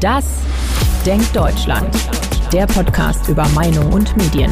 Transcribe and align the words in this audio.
Das 0.00 0.24
Denkt 1.04 1.36
Deutschland. 1.36 1.94
Der 2.54 2.66
Podcast 2.66 3.28
über 3.28 3.46
Meinung 3.48 3.92
und 3.92 4.16
Medien. 4.16 4.50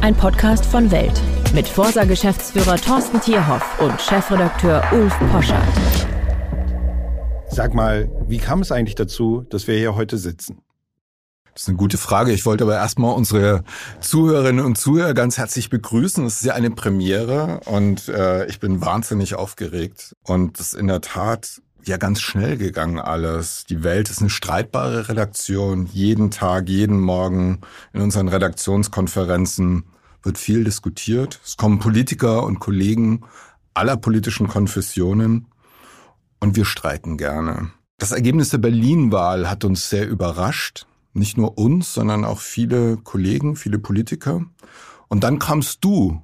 Ein 0.00 0.14
Podcast 0.14 0.64
von 0.64 0.90
Welt 0.90 1.20
mit 1.52 1.68
Forsa-Geschäftsführer 1.68 2.76
Thorsten 2.76 3.20
Tierhoff 3.20 3.78
und 3.78 4.00
Chefredakteur 4.00 4.82
Ulf 4.92 5.14
Poschardt. 5.30 6.08
Sag 7.50 7.74
mal, 7.74 8.10
wie 8.26 8.38
kam 8.38 8.62
es 8.62 8.72
eigentlich 8.72 8.94
dazu, 8.94 9.44
dass 9.50 9.66
wir 9.66 9.76
hier 9.76 9.96
heute 9.96 10.16
sitzen? 10.16 10.62
Das 11.52 11.64
ist 11.64 11.68
eine 11.68 11.76
gute 11.76 11.98
Frage. 11.98 12.32
Ich 12.32 12.46
wollte 12.46 12.64
aber 12.64 12.76
erstmal 12.76 13.14
unsere 13.14 13.64
Zuhörerinnen 14.00 14.64
und 14.64 14.78
Zuhörer 14.78 15.12
ganz 15.12 15.36
herzlich 15.36 15.68
begrüßen. 15.68 16.24
Es 16.24 16.36
ist 16.36 16.44
ja 16.46 16.54
eine 16.54 16.70
Premiere 16.70 17.60
und 17.66 18.08
äh, 18.08 18.46
ich 18.46 18.60
bin 18.60 18.80
wahnsinnig 18.80 19.34
aufgeregt. 19.34 20.16
Und 20.22 20.58
es 20.58 20.72
ist 20.72 20.80
in 20.80 20.86
der 20.86 21.02
Tat 21.02 21.60
ja 21.88 21.96
ganz 21.96 22.20
schnell 22.20 22.56
gegangen 22.56 22.98
alles. 22.98 23.64
Die 23.68 23.82
Welt 23.82 24.10
ist 24.10 24.20
eine 24.20 24.30
streitbare 24.30 25.08
Redaktion. 25.08 25.86
Jeden 25.86 26.30
Tag, 26.30 26.68
jeden 26.68 27.00
Morgen 27.00 27.60
in 27.92 28.00
unseren 28.00 28.28
Redaktionskonferenzen 28.28 29.84
wird 30.22 30.38
viel 30.38 30.64
diskutiert. 30.64 31.40
Es 31.44 31.56
kommen 31.56 31.78
Politiker 31.78 32.44
und 32.44 32.60
Kollegen 32.60 33.22
aller 33.74 33.96
politischen 33.96 34.48
Konfessionen 34.48 35.46
und 36.40 36.56
wir 36.56 36.64
streiten 36.64 37.16
gerne. 37.16 37.70
Das 37.98 38.12
Ergebnis 38.12 38.50
der 38.50 38.58
Berlin-Wahl 38.58 39.48
hat 39.48 39.64
uns 39.64 39.88
sehr 39.88 40.08
überrascht. 40.08 40.86
Nicht 41.12 41.36
nur 41.36 41.58
uns, 41.58 41.94
sondern 41.94 42.24
auch 42.24 42.40
viele 42.40 42.96
Kollegen, 42.96 43.56
viele 43.56 43.78
Politiker. 43.78 44.44
Und 45.08 45.22
dann 45.22 45.38
kamst 45.38 45.84
du 45.84 46.22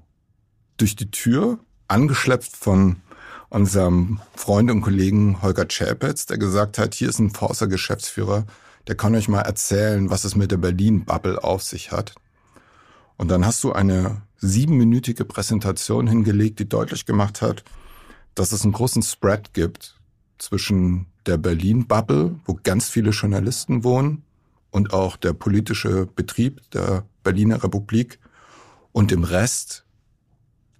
durch 0.76 0.96
die 0.96 1.10
Tür, 1.10 1.60
angeschleppt 1.86 2.56
von 2.56 2.96
unserem 3.50 4.20
Freund 4.34 4.70
und 4.70 4.80
Kollegen 4.80 5.42
Holger 5.42 5.66
Chapitz, 5.66 6.26
der 6.26 6.38
gesagt 6.38 6.78
hat, 6.78 6.94
hier 6.94 7.08
ist 7.08 7.18
ein 7.18 7.30
Forster 7.30 7.66
Geschäftsführer, 7.66 8.46
der 8.86 8.94
kann 8.94 9.14
euch 9.14 9.28
mal 9.28 9.42
erzählen, 9.42 10.08
was 10.08 10.24
es 10.24 10.36
mit 10.36 10.50
der 10.50 10.56
Berlin-Bubble 10.56 11.44
auf 11.44 11.62
sich 11.62 11.92
hat. 11.92 12.14
Und 13.16 13.28
dann 13.28 13.44
hast 13.44 13.62
du 13.62 13.72
eine 13.72 14.22
siebenminütige 14.38 15.24
Präsentation 15.24 16.06
hingelegt, 16.06 16.58
die 16.60 16.68
deutlich 16.68 17.04
gemacht 17.04 17.42
hat, 17.42 17.64
dass 18.34 18.52
es 18.52 18.62
einen 18.62 18.72
großen 18.72 19.02
Spread 19.02 19.52
gibt 19.52 20.00
zwischen 20.38 21.06
der 21.26 21.36
Berlin-Bubble, 21.36 22.36
wo 22.46 22.58
ganz 22.62 22.88
viele 22.88 23.10
Journalisten 23.10 23.84
wohnen, 23.84 24.22
und 24.70 24.92
auch 24.92 25.16
der 25.16 25.32
politische 25.32 26.06
Betrieb 26.06 26.60
der 26.70 27.04
Berliner 27.24 27.62
Republik 27.62 28.18
und 28.92 29.10
dem 29.10 29.24
Rest 29.24 29.84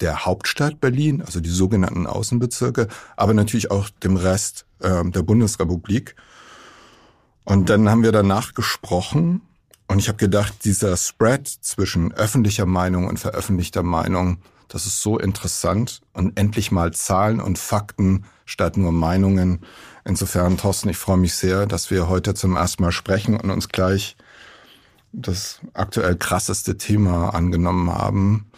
der 0.01 0.25
Hauptstadt 0.25 0.81
Berlin, 0.81 1.23
also 1.23 1.41
die 1.41 1.51
sogenannten 1.51 2.06
Außenbezirke, 2.06 2.89
aber 3.17 3.34
natürlich 3.34 3.70
auch 3.70 3.91
dem 3.91 4.17
Rest 4.17 4.67
äh, 4.81 5.05
der 5.05 5.23
Bundesrepublik. 5.23 6.17
Und 7.45 7.70
dann 7.70 7.89
haben 7.89 8.03
wir 8.03 8.12
danach 8.12 8.55
gesprochen 8.55 9.43
und 9.89 9.98
ich 9.98 10.09
habe 10.09 10.19
gedacht, 10.19 10.65
dieser 10.65 10.97
Spread 10.97 11.48
zwischen 11.48 12.12
öffentlicher 12.12 12.67
Meinung 12.67 13.09
und 13.09 13.19
veröffentlichter 13.19 13.83
Meinung, 13.83 14.39
das 14.69 14.87
ist 14.87 15.03
so 15.03 15.19
interessant 15.19 16.01
und 16.12 16.39
endlich 16.39 16.71
mal 16.71 16.93
Zahlen 16.93 17.41
und 17.41 17.59
Fakten 17.59 18.25
statt 18.45 18.77
nur 18.77 18.93
Meinungen. 18.93 19.61
Insofern, 20.05 20.59
Thorsten, 20.59 20.91
ich 20.91 20.97
freue 20.97 21.17
mich 21.17 21.34
sehr, 21.34 21.67
dass 21.67 21.91
wir 21.91 22.09
heute 22.09 22.34
zum 22.34 22.55
ersten 22.55 22.84
Mal 22.84 22.93
sprechen 22.93 23.39
und 23.39 23.51
uns 23.51 23.69
gleich 23.69 24.17
das 25.12 25.59
aktuell 25.75 26.17
krasseste 26.17 26.77
Thema 26.77 27.31
angenommen 27.34 27.93
haben, 27.93 28.50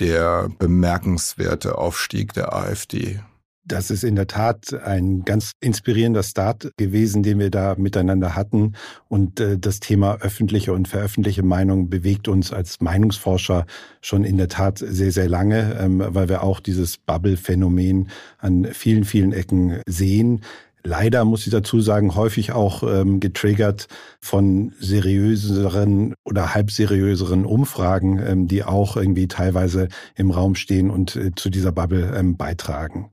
der 0.00 0.48
bemerkenswerte 0.58 1.78
Aufstieg 1.78 2.32
der 2.32 2.54
AfD. 2.54 3.20
Das 3.68 3.90
ist 3.90 4.02
in 4.02 4.16
der 4.16 4.26
Tat 4.26 4.72
ein 4.72 5.26
ganz 5.26 5.52
inspirierender 5.60 6.22
Start 6.22 6.72
gewesen, 6.78 7.22
den 7.22 7.38
wir 7.38 7.50
da 7.50 7.74
miteinander 7.76 8.34
hatten. 8.34 8.72
Und 9.08 9.40
äh, 9.40 9.58
das 9.58 9.78
Thema 9.78 10.16
öffentliche 10.22 10.72
und 10.72 10.88
veröffentlichte 10.88 11.42
Meinung 11.42 11.90
bewegt 11.90 12.28
uns 12.28 12.50
als 12.50 12.80
Meinungsforscher 12.80 13.66
schon 14.00 14.24
in 14.24 14.38
der 14.38 14.48
Tat 14.48 14.78
sehr, 14.78 15.12
sehr 15.12 15.28
lange, 15.28 15.76
ähm, 15.78 16.02
weil 16.02 16.30
wir 16.30 16.42
auch 16.42 16.60
dieses 16.60 16.96
Bubble-Phänomen 16.96 18.08
an 18.38 18.68
vielen, 18.72 19.04
vielen 19.04 19.32
Ecken 19.32 19.82
sehen 19.86 20.40
leider, 20.88 21.24
muss 21.24 21.46
ich 21.46 21.52
dazu 21.52 21.80
sagen, 21.80 22.14
häufig 22.14 22.52
auch 22.52 22.82
ähm, 22.82 23.20
getriggert 23.20 23.86
von 24.20 24.72
seriöseren 24.80 26.14
oder 26.24 26.54
halbseriöseren 26.54 27.44
Umfragen, 27.44 28.18
ähm, 28.18 28.48
die 28.48 28.64
auch 28.64 28.96
irgendwie 28.96 29.28
teilweise 29.28 29.88
im 30.16 30.30
Raum 30.30 30.54
stehen 30.54 30.90
und 30.90 31.14
äh, 31.14 31.30
zu 31.36 31.50
dieser 31.50 31.72
Bubble 31.72 32.14
ähm, 32.16 32.36
beitragen. 32.36 33.10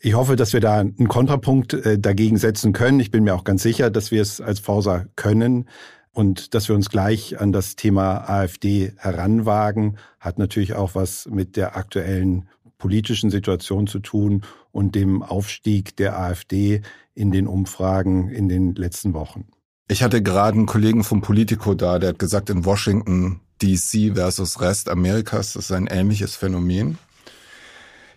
Ich 0.00 0.14
hoffe, 0.14 0.36
dass 0.36 0.52
wir 0.52 0.60
da 0.60 0.78
einen 0.78 1.08
Kontrapunkt 1.08 1.72
äh, 1.72 1.98
dagegen 1.98 2.36
setzen 2.36 2.72
können. 2.72 3.00
Ich 3.00 3.10
bin 3.10 3.24
mir 3.24 3.34
auch 3.34 3.44
ganz 3.44 3.62
sicher, 3.62 3.90
dass 3.90 4.10
wir 4.12 4.22
es 4.22 4.40
als 4.40 4.60
Forsa 4.60 5.06
können. 5.16 5.66
Und 6.12 6.54
dass 6.54 6.68
wir 6.68 6.74
uns 6.74 6.90
gleich 6.90 7.40
an 7.40 7.52
das 7.52 7.76
Thema 7.76 8.28
AfD 8.28 8.92
heranwagen, 8.96 9.98
hat 10.18 10.38
natürlich 10.38 10.74
auch 10.74 10.96
was 10.96 11.26
mit 11.26 11.56
der 11.56 11.76
aktuellen 11.76 12.48
politischen 12.78 13.30
Situation 13.30 13.86
zu 13.86 13.98
tun 13.98 14.42
und 14.72 14.94
dem 14.94 15.22
Aufstieg 15.22 15.96
der 15.96 16.18
AfD 16.18 16.82
in 17.14 17.32
den 17.32 17.46
Umfragen 17.46 18.28
in 18.28 18.48
den 18.48 18.74
letzten 18.74 19.12
Wochen. 19.14 19.48
Ich 19.88 20.02
hatte 20.02 20.22
gerade 20.22 20.56
einen 20.56 20.66
Kollegen 20.66 21.02
vom 21.02 21.20
Politico 21.20 21.74
da, 21.74 21.98
der 21.98 22.10
hat 22.10 22.18
gesagt, 22.18 22.50
in 22.50 22.64
Washington 22.64 23.40
DC 23.60 24.14
versus 24.14 24.60
Rest 24.60 24.88
Amerikas, 24.88 25.54
das 25.54 25.66
ist 25.66 25.72
ein 25.72 25.86
ähnliches 25.88 26.36
Phänomen. 26.36 26.98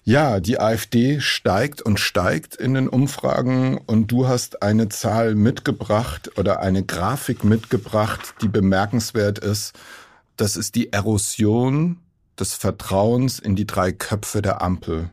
Ja, 0.04 0.40
die 0.40 0.60
AfD 0.60 1.20
steigt 1.20 1.82
und 1.82 2.00
steigt 2.00 2.56
in 2.56 2.74
den 2.74 2.88
Umfragen 2.88 3.78
und 3.78 4.12
du 4.12 4.28
hast 4.28 4.64
eine 4.64 4.90
Zahl 4.90 5.36
mitgebracht 5.36 6.38
oder 6.40 6.60
eine 6.60 6.84
Grafik 6.84 7.44
mitgebracht, 7.44 8.34
die 8.42 8.48
bemerkenswert 8.48 9.38
ist. 9.38 9.74
Das 10.38 10.58
ist 10.58 10.74
die 10.74 10.92
Erosion 10.92 12.00
des 12.42 12.56
Vertrauens 12.56 13.40
in 13.40 13.56
die 13.56 13.66
drei 13.66 13.92
Köpfe 13.92 14.42
der 14.42 14.62
Ampel. 14.62 15.12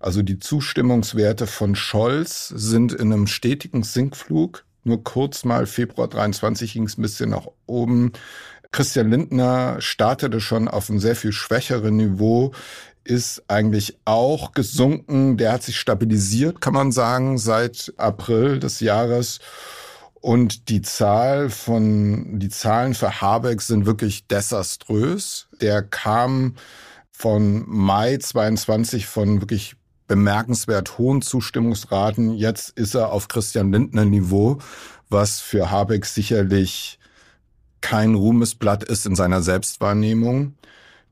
Also 0.00 0.22
die 0.22 0.38
Zustimmungswerte 0.38 1.46
von 1.46 1.74
Scholz 1.74 2.48
sind 2.48 2.92
in 2.92 3.12
einem 3.12 3.26
stetigen 3.26 3.82
Sinkflug. 3.82 4.64
Nur 4.82 5.04
kurz 5.04 5.44
mal 5.44 5.66
Februar 5.66 6.08
23 6.08 6.72
ging 6.72 6.84
es 6.84 6.98
ein 6.98 7.02
bisschen 7.02 7.30
nach 7.30 7.46
oben. 7.66 8.12
Christian 8.72 9.10
Lindner 9.10 9.76
startete 9.80 10.40
schon 10.40 10.68
auf 10.68 10.90
einem 10.90 10.98
sehr 10.98 11.16
viel 11.16 11.32
schwächeren 11.32 11.96
Niveau 11.96 12.52
ist 13.06 13.44
eigentlich 13.48 13.98
auch 14.04 14.52
gesunken. 14.52 15.36
Der 15.36 15.52
hat 15.52 15.62
sich 15.62 15.78
stabilisiert, 15.78 16.60
kann 16.60 16.74
man 16.74 16.92
sagen, 16.92 17.38
seit 17.38 17.92
April 17.96 18.58
des 18.58 18.80
Jahres. 18.80 19.38
Und 20.26 20.70
die 20.70 20.82
Zahl 20.82 21.50
von, 21.50 22.40
die 22.40 22.48
Zahlen 22.48 22.94
für 22.94 23.20
Habeck 23.20 23.62
sind 23.62 23.86
wirklich 23.86 24.26
desaströs. 24.26 25.46
Der 25.60 25.84
kam 25.84 26.56
von 27.12 27.62
Mai 27.68 28.16
22 28.16 29.06
von 29.06 29.40
wirklich 29.40 29.76
bemerkenswert 30.08 30.98
hohen 30.98 31.22
Zustimmungsraten. 31.22 32.34
Jetzt 32.34 32.70
ist 32.70 32.96
er 32.96 33.12
auf 33.12 33.28
Christian 33.28 33.70
Lindner 33.70 34.04
Niveau, 34.04 34.58
was 35.08 35.38
für 35.38 35.70
Habeck 35.70 36.04
sicherlich 36.04 36.98
kein 37.80 38.16
Ruhmesblatt 38.16 38.82
ist 38.82 39.06
in 39.06 39.14
seiner 39.14 39.42
Selbstwahrnehmung. 39.42 40.56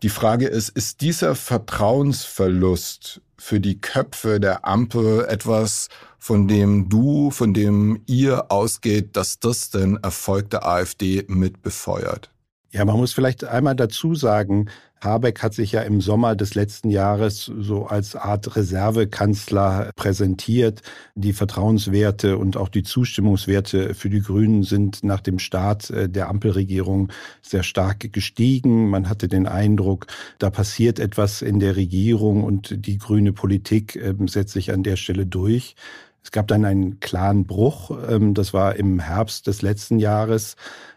Die 0.02 0.08
Frage 0.08 0.48
ist, 0.48 0.70
ist 0.70 1.02
dieser 1.02 1.36
Vertrauensverlust 1.36 3.20
für 3.38 3.60
die 3.60 3.80
Köpfe 3.80 4.40
der 4.40 4.66
Ampel 4.66 5.24
etwas, 5.26 5.88
von 6.24 6.48
dem 6.48 6.88
du, 6.88 7.30
von 7.30 7.52
dem 7.52 8.00
ihr 8.06 8.50
ausgeht, 8.50 9.14
dass 9.14 9.40
das 9.40 9.68
den 9.68 9.98
Erfolg 9.98 10.48
der 10.48 10.66
AfD 10.66 11.22
mit 11.28 11.60
befeuert? 11.60 12.30
Ja, 12.70 12.86
man 12.86 12.96
muss 12.96 13.12
vielleicht 13.12 13.44
einmal 13.44 13.76
dazu 13.76 14.14
sagen, 14.14 14.70
Habeck 15.02 15.42
hat 15.42 15.52
sich 15.52 15.72
ja 15.72 15.82
im 15.82 16.00
Sommer 16.00 16.34
des 16.34 16.54
letzten 16.54 16.88
Jahres 16.88 17.44
so 17.44 17.84
als 17.84 18.16
Art 18.16 18.56
Reservekanzler 18.56 19.90
präsentiert. 19.96 20.80
Die 21.14 21.34
Vertrauenswerte 21.34 22.38
und 22.38 22.56
auch 22.56 22.70
die 22.70 22.84
Zustimmungswerte 22.84 23.92
für 23.92 24.08
die 24.08 24.22
Grünen 24.22 24.62
sind 24.62 25.04
nach 25.04 25.20
dem 25.20 25.38
Start 25.38 25.90
äh, 25.90 26.08
der 26.08 26.30
Ampelregierung 26.30 27.12
sehr 27.42 27.64
stark 27.64 28.14
gestiegen. 28.14 28.88
Man 28.88 29.10
hatte 29.10 29.28
den 29.28 29.46
Eindruck, 29.46 30.06
da 30.38 30.48
passiert 30.48 30.98
etwas 30.98 31.42
in 31.42 31.60
der 31.60 31.76
Regierung 31.76 32.44
und 32.44 32.86
die 32.86 32.96
grüne 32.96 33.34
Politik 33.34 33.94
ähm, 33.96 34.26
setzt 34.26 34.54
sich 34.54 34.72
an 34.72 34.82
der 34.82 34.96
Stelle 34.96 35.26
durch. 35.26 35.76
Es 36.24 36.30
gab 36.30 36.48
dann 36.48 36.64
einen 36.64 36.98
klaren 36.98 37.46
Bruch. 37.46 37.90
Ähm, 38.08 38.34
das 38.34 38.52
war 38.52 38.74
im 38.76 38.98
Herbst 38.98 39.46
des 39.46 39.62
letzten 39.62 39.98
Jahres 39.98 40.56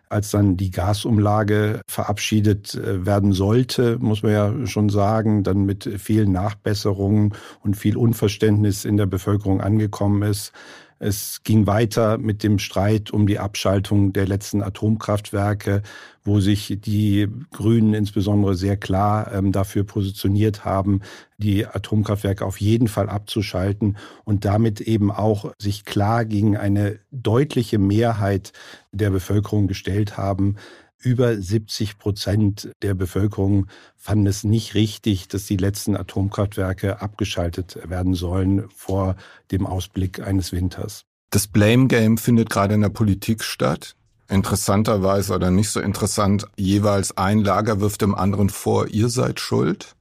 als 0.09 0.31
dann 0.31 0.55
die 0.57 0.71
Gasumlage 0.71 1.81
verabschiedet 1.87 2.75
äh, 2.75 3.05
werden 3.05 3.33
sollte, 3.33 3.97
muss 3.99 4.23
man 4.23 4.31
ja 4.31 4.65
schon 4.65 4.89
sagen, 4.89 5.43
dann 5.43 5.65
mit 5.65 5.83
vielen 5.97 6.31
Nachbesserungen 6.31 7.33
und 7.61 7.75
viel 7.75 7.97
Unverständnis 7.97 8.85
in 8.85 8.97
der 8.97 9.05
Bevölkerung 9.05 9.61
angekommen 9.61 10.23
ist. 10.23 10.53
Es 10.99 11.41
ging 11.43 11.67
weiter 11.67 12.17
mit 12.17 12.43
dem 12.43 12.59
Streit 12.59 13.11
um 13.11 13.27
die 13.27 13.39
Abschaltung 13.39 14.13
der 14.13 14.27
letzten 14.27 14.63
Atomkraftwerke, 14.63 15.83
wo 16.23 16.39
sich 16.39 16.77
die 16.79 17.27
Grünen 17.51 17.93
insbesondere 17.93 18.55
sehr 18.55 18.77
klar 18.77 19.31
ähm, 19.31 19.51
dafür 19.51 19.83
positioniert 19.83 20.65
haben, 20.65 21.01
die 21.37 21.65
Atomkraftwerke 21.65 22.45
auf 22.45 22.59
jeden 22.59 22.87
Fall 22.87 23.09
abzuschalten 23.09 23.97
und 24.25 24.43
damit 24.43 24.81
eben 24.81 25.11
auch 25.11 25.53
sich 25.59 25.85
klar 25.85 26.25
gegen 26.25 26.57
eine 26.57 26.99
deutliche 27.11 27.77
Mehrheit 27.77 28.51
der 28.91 29.11
Bevölkerung 29.11 29.67
gestellt 29.67 30.17
haben, 30.17 30.55
über 30.99 31.35
70 31.35 31.97
Prozent 31.97 32.71
der 32.81 32.93
Bevölkerung 32.93 33.67
fanden 33.95 34.27
es 34.27 34.43
nicht 34.43 34.73
richtig, 34.73 35.27
dass 35.27 35.45
die 35.45 35.57
letzten 35.57 35.95
Atomkraftwerke 35.95 37.01
abgeschaltet 37.01 37.79
werden 37.87 38.13
sollen 38.13 38.69
vor 38.75 39.15
dem 39.51 39.65
Ausblick 39.65 40.19
eines 40.19 40.51
Winters. 40.51 41.05
Das 41.29 41.47
Blame 41.47 41.87
Game 41.87 42.17
findet 42.17 42.49
gerade 42.49 42.73
in 42.73 42.81
der 42.81 42.89
Politik 42.89 43.43
statt. 43.43 43.95
Interessanterweise 44.29 45.33
oder 45.33 45.51
nicht 45.51 45.69
so 45.69 45.79
interessant, 45.79 46.47
jeweils 46.57 47.15
ein 47.15 47.39
Lager 47.39 47.79
wirft 47.79 48.01
dem 48.01 48.15
anderen 48.15 48.49
vor, 48.49 48.87
ihr 48.87 49.09
seid 49.09 49.39
schuld. 49.39 49.95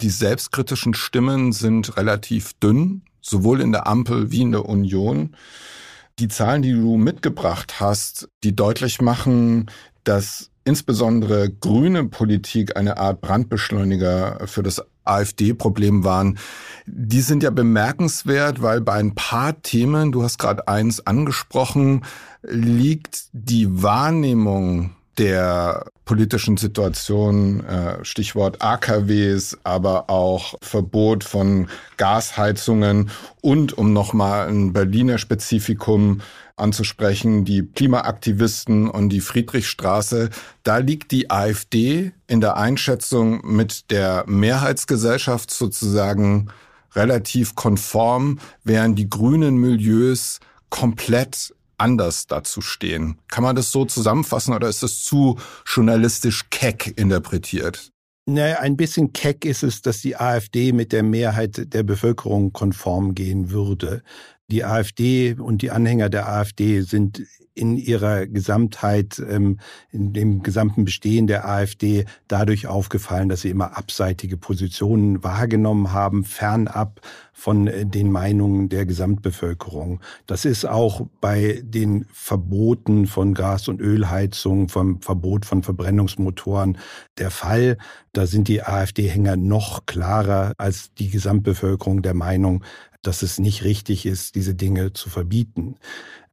Die 0.00 0.10
selbstkritischen 0.10 0.94
Stimmen 0.94 1.52
sind 1.52 1.96
relativ 1.96 2.52
dünn, 2.54 3.02
sowohl 3.20 3.60
in 3.60 3.72
der 3.72 3.86
Ampel 3.86 4.30
wie 4.30 4.42
in 4.42 4.52
der 4.52 4.64
Union. 4.64 5.36
Die 6.18 6.28
Zahlen, 6.28 6.62
die 6.62 6.72
du 6.72 6.96
mitgebracht 6.96 7.80
hast, 7.80 8.28
die 8.42 8.56
deutlich 8.56 9.00
machen, 9.00 9.70
dass 10.08 10.50
insbesondere 10.64 11.50
grüne 11.50 12.04
Politik 12.04 12.76
eine 12.76 12.98
Art 12.98 13.20
Brandbeschleuniger 13.20 14.46
für 14.46 14.62
das 14.62 14.82
AfD-Problem 15.04 16.04
waren, 16.04 16.38
die 16.86 17.20
sind 17.20 17.42
ja 17.42 17.50
bemerkenswert, 17.50 18.62
weil 18.62 18.80
bei 18.80 18.94
ein 18.94 19.14
paar 19.14 19.60
Themen, 19.62 20.12
du 20.12 20.22
hast 20.22 20.38
gerade 20.38 20.68
eins 20.68 21.06
angesprochen, 21.06 22.04
liegt 22.42 23.28
die 23.32 23.82
Wahrnehmung 23.82 24.94
der 25.18 25.86
politischen 26.08 26.56
Situation, 26.56 27.62
äh, 27.66 28.02
Stichwort 28.02 28.62
AKWs, 28.62 29.58
aber 29.62 30.08
auch 30.08 30.54
Verbot 30.62 31.22
von 31.22 31.68
Gasheizungen 31.98 33.10
und 33.42 33.76
um 33.76 33.92
nochmal 33.92 34.48
ein 34.48 34.72
Berliner 34.72 35.18
Spezifikum 35.18 36.22
anzusprechen, 36.56 37.44
die 37.44 37.62
Klimaaktivisten 37.62 38.88
und 38.88 39.10
die 39.10 39.20
Friedrichstraße. 39.20 40.30
Da 40.62 40.78
liegt 40.78 41.12
die 41.12 41.30
AfD 41.30 42.12
in 42.26 42.40
der 42.40 42.56
Einschätzung 42.56 43.42
mit 43.44 43.90
der 43.90 44.24
Mehrheitsgesellschaft 44.26 45.50
sozusagen 45.50 46.48
relativ 46.94 47.54
konform, 47.54 48.38
während 48.64 48.98
die 48.98 49.10
grünen 49.10 49.58
Milieus 49.58 50.40
komplett 50.70 51.54
anders 51.78 52.26
dazu 52.26 52.60
stehen. 52.60 53.18
Kann 53.28 53.44
man 53.44 53.56
das 53.56 53.72
so 53.72 53.84
zusammenfassen 53.84 54.54
oder 54.54 54.68
ist 54.68 54.82
das 54.82 55.02
zu 55.02 55.38
journalistisch 55.66 56.50
keck 56.50 56.98
interpretiert? 56.98 57.90
Naja, 58.26 58.58
ein 58.58 58.76
bisschen 58.76 59.14
keck 59.14 59.46
ist 59.46 59.62
es, 59.62 59.80
dass 59.80 60.02
die 60.02 60.16
AfD 60.16 60.72
mit 60.72 60.92
der 60.92 61.02
Mehrheit 61.02 61.72
der 61.72 61.82
Bevölkerung 61.82 62.52
konform 62.52 63.14
gehen 63.14 63.50
würde. 63.50 64.02
Die 64.50 64.64
AfD 64.64 65.34
und 65.34 65.60
die 65.60 65.70
Anhänger 65.70 66.08
der 66.08 66.26
AfD 66.26 66.80
sind 66.80 67.22
in 67.52 67.76
ihrer 67.76 68.26
Gesamtheit, 68.26 69.20
ähm, 69.28 69.58
in 69.90 70.12
dem 70.14 70.42
gesamten 70.42 70.84
Bestehen 70.84 71.26
der 71.26 71.46
AfD 71.46 72.06
dadurch 72.28 72.66
aufgefallen, 72.66 73.28
dass 73.28 73.42
sie 73.42 73.50
immer 73.50 73.76
abseitige 73.76 74.36
Positionen 74.36 75.22
wahrgenommen 75.22 75.92
haben, 75.92 76.24
fernab 76.24 77.00
von 77.32 77.66
äh, 77.66 77.84
den 77.84 78.10
Meinungen 78.10 78.70
der 78.70 78.86
Gesamtbevölkerung. 78.86 80.00
Das 80.26 80.46
ist 80.46 80.64
auch 80.64 81.06
bei 81.20 81.60
den 81.62 82.06
Verboten 82.12 83.06
von 83.06 83.34
Gas- 83.34 83.68
und 83.68 83.82
Ölheizung, 83.82 84.68
vom 84.68 85.02
Verbot 85.02 85.44
von 85.44 85.62
Verbrennungsmotoren 85.62 86.78
der 87.18 87.30
Fall. 87.30 87.76
Da 88.12 88.26
sind 88.26 88.48
die 88.48 88.62
AfD-Hänger 88.62 89.36
noch 89.36 89.84
klarer 89.84 90.52
als 90.58 90.94
die 90.94 91.10
Gesamtbevölkerung 91.10 92.02
der 92.02 92.14
Meinung, 92.14 92.64
dass 93.02 93.22
es 93.22 93.38
nicht 93.38 93.64
richtig 93.64 94.06
ist, 94.06 94.34
diese 94.34 94.54
Dinge 94.54 94.92
zu 94.92 95.10
verbieten. 95.10 95.76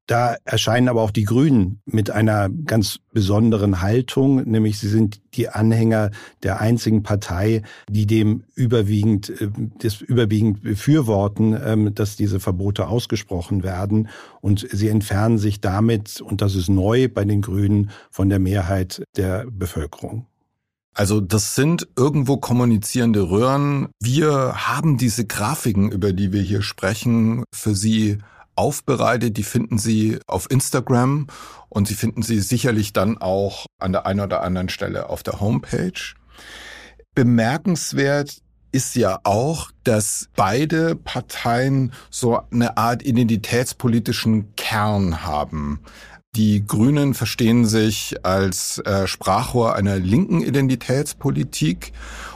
Da 0.08 0.36
erscheinen 0.46 0.88
aber 0.88 1.02
auch 1.02 1.10
die 1.10 1.24
Grünen 1.24 1.82
mit 1.86 2.12
einer 2.12 2.48
ganz 2.50 3.00
besonderen 3.12 3.82
Haltung, 3.82 4.44
nämlich 4.44 4.78
sie 4.78 4.88
sind 4.88 5.20
die 5.34 5.50
Anhänger 5.50 6.12
der 6.44 6.62
einzigen 6.62 7.02
Partei, 7.02 7.64
die 7.90 8.06
dem 8.06 8.44
überwiegend, 8.54 9.30
äh, 9.42 9.50
das 9.80 10.02
überwiegend 10.02 10.62
befürworten, 10.62 11.60
ähm, 11.60 11.96
dass 11.96 12.16
diese 12.18 12.40
Verbote 12.40 12.88
ausgesprochen 12.88 13.64
werden. 13.64 14.10
Und 14.42 14.68
sie 14.72 14.90
entfernen 14.90 15.40
sich 15.40 15.60
damit, 15.60 16.22
und 16.22 16.42
das 16.42 16.54
ist 16.54 16.70
neu 16.70 17.10
bei 17.10 17.26
den 17.26 17.42
Grünen, 17.42 17.90
von 18.12 18.30
der 18.30 18.40
Mehrheit 18.40 19.02
der 19.18 19.48
Bevölkerung. 19.50 20.28
Also 20.96 21.20
das 21.20 21.56
sind 21.56 21.90
irgendwo 21.98 22.38
kommunizierende 22.38 23.30
Röhren. 23.30 23.90
Wir 24.02 24.68
haben 24.68 24.98
diese 24.98 25.26
Grafiken, 25.26 25.92
über 25.92 26.14
die 26.14 26.32
wir 26.32 26.42
hier 26.42 26.62
sprechen, 26.62 27.44
für 27.54 27.76
Sie 27.76 28.20
aufbereitet. 28.56 29.36
Die 29.36 29.44
finden 29.44 29.78
Sie 29.78 30.20
auf 30.26 30.50
Instagram 30.50 31.28
und 31.68 31.90
Sie 31.90 31.96
finden 31.96 32.24
sie 32.24 32.40
sicherlich 32.40 32.94
dann 32.94 33.18
auch 33.18 33.66
an 33.78 33.92
der 33.92 34.06
einen 34.06 34.22
oder 34.22 34.42
anderen 34.42 34.70
Stelle 34.70 35.10
auf 35.10 35.22
der 35.22 35.42
Homepage. 35.42 36.16
Bemerkenswert 37.14 38.38
ist 38.76 38.98
ja 38.98 39.22
auch, 39.24 39.72
dass 39.86 40.28
beide 40.36 40.96
Parteien 40.96 41.94
so 42.10 42.42
eine 42.52 42.76
Art 42.76 43.06
identitätspolitischen 43.06 44.54
Kern 44.58 45.24
haben. 45.24 45.80
Die 46.36 46.68
Grünen 46.68 47.14
verstehen 47.14 47.66
sich 47.66 48.18
als 48.24 48.80
äh, 48.80 49.08
Sprachrohr 49.08 49.76
einer 49.76 49.98
linken 49.98 50.42
Identitätspolitik 50.42 51.94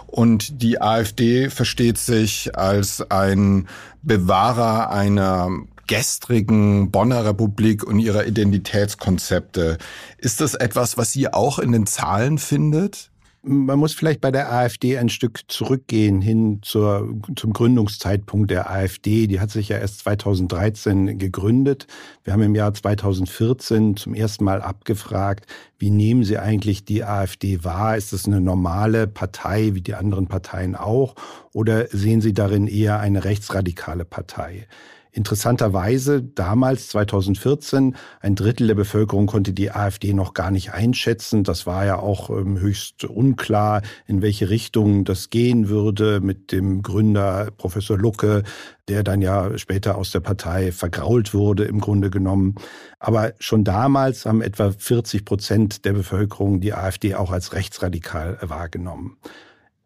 und 0.07 0.61
die 0.61 0.81
AfD 0.81 1.49
versteht 1.49 1.97
sich 1.97 2.57
als 2.57 3.11
ein 3.11 3.67
Bewahrer 4.01 4.91
einer 4.91 5.49
gestrigen 5.87 6.89
Bonner 6.89 7.25
Republik 7.25 7.83
und 7.83 7.99
ihrer 7.99 8.25
Identitätskonzepte. 8.25 9.77
Ist 10.17 10.39
das 10.39 10.53
etwas, 10.53 10.97
was 10.97 11.11
Sie 11.11 11.33
auch 11.33 11.59
in 11.59 11.73
den 11.73 11.85
Zahlen 11.85 12.37
findet? 12.37 13.11
Man 13.41 13.79
muss 13.79 13.93
vielleicht 13.93 14.19
bei 14.19 14.31
der 14.31 14.51
AfD 14.51 14.97
ein 14.97 15.07
Stück 15.07 15.39
zurückgehen 15.47 16.21
hin 16.21 16.59
zur, 16.61 17.15
zum 17.37 17.53
Gründungszeitpunkt 17.53 18.51
der 18.51 18.69
AfD. 18.69 19.27
Die 19.27 19.39
hat 19.39 19.49
sich 19.49 19.69
ja 19.69 19.77
erst 19.77 19.99
2013 19.99 21.17
gegründet. 21.17 21.87
Wir 22.25 22.33
haben 22.33 22.41
im 22.41 22.53
Jahr 22.53 22.73
2014 22.73 23.95
zum 23.95 24.13
ersten 24.13 24.43
Mal 24.43 24.61
abgefragt, 24.61 25.45
wie 25.77 25.89
nehmen 25.89 26.25
Sie 26.25 26.37
eigentlich 26.37 26.83
die 26.83 27.05
AfD 27.05 27.63
wahr? 27.63 27.95
Ist 27.95 28.11
es 28.11 28.25
eine 28.25 28.41
normale 28.41 29.07
Partei 29.07 29.73
wie 29.73 29.81
die 29.81 29.95
anderen 29.95 30.27
Parteien 30.27 30.75
auch? 30.75 31.15
Oder 31.53 31.87
sehen 31.87 32.19
Sie 32.19 32.33
darin 32.33 32.67
eher 32.67 32.99
eine 32.99 33.23
rechtsradikale 33.23 34.03
Partei? 34.03 34.67
Interessanterweise 35.11 36.21
damals, 36.21 36.89
2014, 36.89 37.95
ein 38.19 38.35
Drittel 38.35 38.67
der 38.67 38.75
Bevölkerung 38.75 39.25
konnte 39.25 39.53
die 39.53 39.71
AfD 39.71 40.13
noch 40.13 40.35
gar 40.35 40.51
nicht 40.51 40.73
einschätzen. 40.73 41.43
Das 41.43 41.65
war 41.65 41.83
ja 41.85 41.97
auch 41.97 42.29
ähm, 42.29 42.59
höchst 42.59 43.05
unklar, 43.05 43.81
in 44.05 44.21
welche 44.21 44.49
Richtung 44.51 45.05
das 45.05 45.31
gehen 45.31 45.67
würde 45.67 46.21
mit 46.21 46.51
dem 46.51 46.83
Gründer 46.83 47.49
Professor 47.57 47.97
Lucke, 47.97 48.43
der 48.87 49.03
dann 49.03 49.21
ja 49.21 49.57
später 49.57 49.97
aus 49.97 50.11
der 50.11 50.19
Partei 50.19 50.71
vergrault 50.71 51.33
wurde 51.33 51.63
im 51.63 51.79
Grunde 51.79 52.11
genommen. 52.11 52.53
Aber 52.99 53.33
schon 53.39 53.63
damals 53.63 54.27
haben 54.27 54.43
etwa 54.43 54.71
40 54.71 55.25
Prozent 55.25 55.85
der 55.85 55.93
Bevölkerung 55.93 56.61
die 56.61 56.73
AfD 56.73 57.15
auch 57.15 57.31
als 57.31 57.53
rechtsradikal 57.53 58.37
wahrgenommen. 58.41 59.17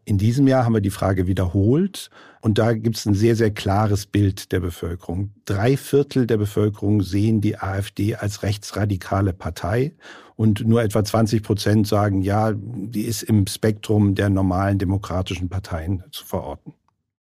In 0.06 0.18
diesem 0.18 0.48
Jahr 0.48 0.66
haben 0.66 0.74
wir 0.74 0.82
die 0.82 0.90
Frage 0.90 1.28
wiederholt 1.28 2.10
und 2.42 2.58
da 2.58 2.74
gibt 2.74 2.98
es 2.98 3.06
ein 3.06 3.16
sehr, 3.16 3.36
sehr 3.36 3.52
klares 3.52 4.06
Bild 4.06 4.52
der 4.52 4.60
Bevölkerung. 4.60 5.32
Drei 5.46 5.78
Viertel 5.78 6.28
der 6.28 6.38
Bevölkerung 6.38 7.02
sehen 7.02 7.40
die 7.40 7.58
AfD 7.58 8.16
als 8.16 8.44
rechtsradikale 8.44 9.32
Partei 9.32 9.94
und 10.36 10.68
nur 10.68 10.84
etwa 10.84 11.04
20 11.04 11.42
Prozent 11.42 11.88
sagen, 11.88 12.22
ja, 12.22 12.52
die 12.54 13.04
ist 13.04 13.24
im 13.24 13.48
Spektrum 13.48 14.16
der 14.16 14.30
normalen 14.30 14.78
demokratischen 14.78 15.48
Parteien 15.48 16.04
zu 16.12 16.26
verorten. 16.26 16.74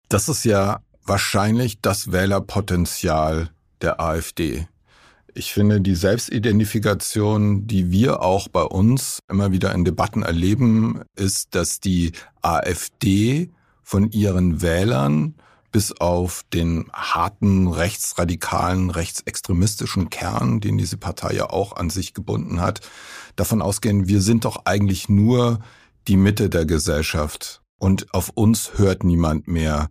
Das 0.09 0.27
ist 0.27 0.43
ja 0.43 0.81
wahrscheinlich 1.05 1.81
das 1.81 2.11
Wählerpotenzial 2.11 3.51
der 3.81 4.01
AfD. 4.01 4.67
Ich 5.37 5.51
finde, 5.51 5.81
die 5.81 5.95
Selbstidentifikation, 5.95 7.67
die 7.67 7.91
wir 7.91 8.21
auch 8.21 8.47
bei 8.47 8.61
uns 8.61 9.19
immer 9.29 9.51
wieder 9.51 9.75
in 9.75 9.83
Debatten 9.83 10.23
erleben, 10.23 11.01
ist, 11.17 11.55
dass 11.55 11.81
die 11.81 12.13
AfD 12.41 13.51
von 13.83 14.09
ihren 14.11 14.61
Wählern 14.61 15.35
bis 15.73 15.91
auf 15.91 16.45
den 16.53 16.89
harten 16.93 17.67
rechtsradikalen, 17.67 18.89
rechtsextremistischen 18.91 20.09
Kern, 20.09 20.61
den 20.61 20.77
diese 20.77 20.95
Partei 20.95 21.33
ja 21.33 21.49
auch 21.49 21.75
an 21.75 21.89
sich 21.89 22.13
gebunden 22.13 22.61
hat, 22.61 22.79
davon 23.35 23.61
ausgehen, 23.61 24.07
wir 24.07 24.21
sind 24.21 24.45
doch 24.45 24.61
eigentlich 24.63 25.09
nur 25.09 25.59
die 26.07 26.15
Mitte 26.15 26.49
der 26.49 26.65
Gesellschaft 26.65 27.61
und 27.77 28.13
auf 28.13 28.29
uns 28.29 28.77
hört 28.77 29.03
niemand 29.03 29.49
mehr. 29.49 29.89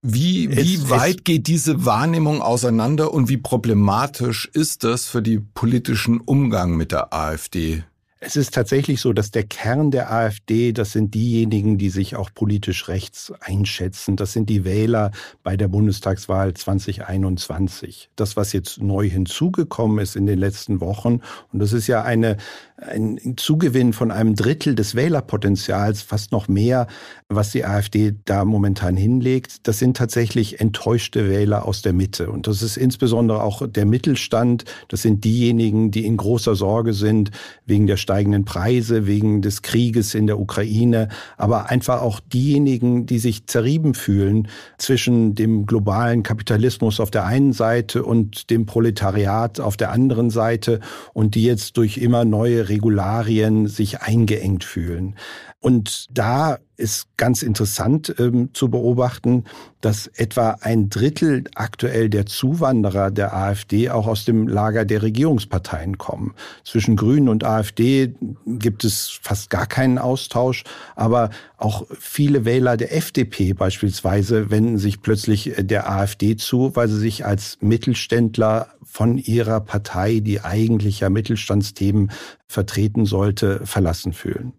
Wie, 0.00 0.56
wie 0.56 0.76
es, 0.76 0.90
weit 0.90 1.16
es, 1.18 1.24
geht 1.24 1.46
diese 1.48 1.84
Wahrnehmung 1.84 2.40
auseinander 2.40 3.12
und 3.12 3.28
wie 3.28 3.36
problematisch 3.36 4.48
ist 4.52 4.84
das 4.84 5.06
für 5.06 5.22
die 5.22 5.40
politischen 5.40 6.20
Umgang 6.20 6.76
mit 6.76 6.92
der 6.92 7.12
AfD? 7.12 7.82
Es 8.20 8.34
ist 8.34 8.52
tatsächlich 8.52 9.00
so, 9.00 9.12
dass 9.12 9.30
der 9.30 9.44
Kern 9.44 9.92
der 9.92 10.12
AfD, 10.12 10.72
das 10.72 10.90
sind 10.90 11.14
diejenigen, 11.14 11.78
die 11.78 11.88
sich 11.88 12.16
auch 12.16 12.30
politisch 12.34 12.88
rechts 12.88 13.32
einschätzen. 13.40 14.16
Das 14.16 14.32
sind 14.32 14.50
die 14.50 14.64
Wähler 14.64 15.12
bei 15.44 15.56
der 15.56 15.68
Bundestagswahl 15.68 16.52
2021. 16.52 18.10
Das, 18.16 18.36
was 18.36 18.52
jetzt 18.52 18.82
neu 18.82 19.08
hinzugekommen 19.08 20.00
ist 20.00 20.16
in 20.16 20.26
den 20.26 20.38
letzten 20.38 20.80
Wochen, 20.80 21.20
und 21.52 21.60
das 21.60 21.72
ist 21.72 21.86
ja 21.86 22.02
eine 22.02 22.38
ein 22.80 23.34
Zugewinn 23.36 23.92
von 23.92 24.12
einem 24.12 24.36
Drittel 24.36 24.74
des 24.76 24.94
Wählerpotenzials, 24.94 26.02
fast 26.02 26.30
noch 26.30 26.46
mehr, 26.46 26.86
was 27.28 27.50
die 27.50 27.64
AfD 27.64 28.14
da 28.24 28.44
momentan 28.44 28.96
hinlegt. 28.96 29.66
Das 29.66 29.78
sind 29.78 29.96
tatsächlich 29.96 30.60
enttäuschte 30.60 31.28
Wähler 31.28 31.66
aus 31.66 31.82
der 31.82 31.92
Mitte. 31.92 32.30
Und 32.30 32.46
das 32.46 32.62
ist 32.62 32.76
insbesondere 32.76 33.42
auch 33.42 33.66
der 33.66 33.84
Mittelstand. 33.84 34.64
Das 34.86 35.02
sind 35.02 35.24
diejenigen, 35.24 35.90
die 35.90 36.06
in 36.06 36.16
großer 36.16 36.54
Sorge 36.54 36.92
sind 36.92 37.32
wegen 37.66 37.88
der 37.88 37.96
steigenden 37.96 38.44
Preise, 38.44 39.06
wegen 39.06 39.42
des 39.42 39.62
Krieges 39.62 40.14
in 40.14 40.28
der 40.28 40.38
Ukraine, 40.38 41.08
aber 41.36 41.70
einfach 41.70 42.00
auch 42.00 42.20
diejenigen, 42.20 43.06
die 43.06 43.18
sich 43.18 43.46
zerrieben 43.46 43.94
fühlen 43.94 44.48
zwischen 44.78 45.34
dem 45.34 45.66
globalen 45.66 46.22
Kapitalismus 46.22 47.00
auf 47.00 47.10
der 47.10 47.26
einen 47.26 47.52
Seite 47.52 48.04
und 48.04 48.50
dem 48.50 48.66
Proletariat 48.66 49.58
auf 49.58 49.76
der 49.76 49.90
anderen 49.90 50.30
Seite 50.30 50.78
und 51.12 51.34
die 51.34 51.42
jetzt 51.42 51.76
durch 51.76 51.98
immer 51.98 52.24
neue 52.24 52.67
Regularien 52.68 53.66
sich 53.66 54.00
eingeengt 54.00 54.64
fühlen. 54.64 55.16
Und 55.60 56.06
da 56.16 56.58
ist 56.76 57.08
ganz 57.16 57.42
interessant 57.42 58.14
ähm, 58.20 58.50
zu 58.52 58.70
beobachten, 58.70 59.44
dass 59.80 60.06
etwa 60.06 60.58
ein 60.60 60.88
Drittel 60.88 61.44
aktuell 61.56 62.08
der 62.08 62.26
Zuwanderer 62.26 63.10
der 63.10 63.34
AfD 63.34 63.90
auch 63.90 64.06
aus 64.06 64.24
dem 64.24 64.46
Lager 64.46 64.84
der 64.84 65.02
Regierungsparteien 65.02 65.98
kommen. 65.98 66.34
Zwischen 66.62 66.94
Grünen 66.94 67.28
und 67.28 67.42
AfD 67.42 68.14
gibt 68.46 68.84
es 68.84 69.18
fast 69.20 69.50
gar 69.50 69.66
keinen 69.66 69.98
Austausch, 69.98 70.62
aber 70.94 71.30
auch 71.56 71.86
viele 71.98 72.44
Wähler 72.44 72.76
der 72.76 72.96
FDP 72.96 73.52
beispielsweise 73.52 74.50
wenden 74.50 74.78
sich 74.78 75.02
plötzlich 75.02 75.54
der 75.58 75.90
AfD 75.90 76.36
zu, 76.36 76.76
weil 76.76 76.86
sie 76.86 76.98
sich 77.00 77.26
als 77.26 77.58
Mittelständler 77.60 78.68
von 78.88 79.18
ihrer 79.18 79.60
Partei, 79.60 80.20
die 80.20 80.40
eigentlich 80.40 81.00
ja 81.00 81.10
Mittelstandsthemen 81.10 82.10
vertreten 82.48 83.04
sollte, 83.04 83.66
verlassen 83.66 84.12
fühlen. 84.12 84.52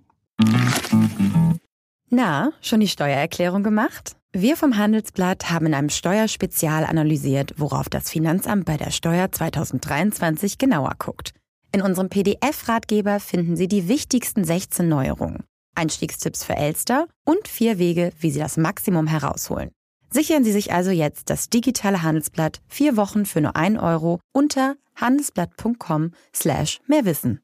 Na, 2.10 2.52
schon 2.62 2.80
die 2.80 2.88
Steuererklärung 2.88 3.64
gemacht? 3.64 4.16
Wir 4.32 4.56
vom 4.56 4.78
Handelsblatt 4.78 5.50
haben 5.50 5.66
in 5.66 5.74
einem 5.74 5.90
Steuerspezial 5.90 6.86
analysiert, 6.86 7.56
worauf 7.58 7.90
das 7.90 8.10
Finanzamt 8.10 8.66
bei 8.66 8.78
der 8.78 8.92
Steuer 8.92 9.32
2023 9.32 10.58
genauer 10.58 10.94
guckt. 11.00 11.34
In 11.72 11.82
unserem 11.82 12.10
PDF-Ratgeber 12.10 13.20
finden 13.20 13.56
Sie 13.56 13.68
die 13.68 13.88
wichtigsten 13.88 14.44
16 14.44 14.88
Neuerungen, 14.88 15.44
Einstiegstipps 15.76 16.44
für 16.44 16.56
Elster 16.56 17.08
und 17.26 17.48
vier 17.48 17.80
Wege, 17.80 18.12
wie 18.20 18.32
Sie 18.32 18.40
das 18.40 18.58
Maximum 18.58 19.08
herausholen. 19.08 19.72
Sichern 20.12 20.44
Sie 20.44 20.52
sich 20.52 20.74
also 20.74 20.90
jetzt 20.92 21.30
das 21.30 21.50
digitale 21.50 22.02
Handelsblatt 22.02 22.62
vier 22.68 22.98
Wochen 22.98 23.26
für 23.26 23.42
nur 23.42 23.56
ein 23.56 23.78
Euro 23.78 24.20
unter 24.34 24.76
handelsblatt.com 24.96 26.12
slash 26.34 26.80
mehrwissen. 26.88 27.42